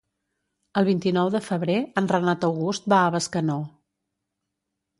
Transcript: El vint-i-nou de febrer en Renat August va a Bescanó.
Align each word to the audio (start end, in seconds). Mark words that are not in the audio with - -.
El 0.81 0.87
vint-i-nou 0.87 1.29
de 1.35 1.41
febrer 1.49 1.75
en 2.03 2.09
Renat 2.13 2.49
August 2.49 2.89
va 2.95 3.03
a 3.05 3.15
Bescanó. 3.19 3.61